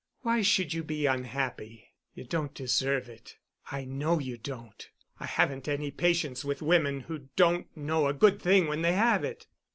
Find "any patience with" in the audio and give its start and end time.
5.67-6.63